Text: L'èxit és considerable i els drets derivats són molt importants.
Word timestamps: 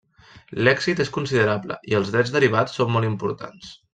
L'èxit 0.67 1.01
és 1.05 1.11
considerable 1.17 1.77
i 1.93 1.99
els 1.99 2.11
drets 2.17 2.35
derivats 2.39 2.79
són 2.79 2.93
molt 2.97 3.13
importants. 3.13 3.73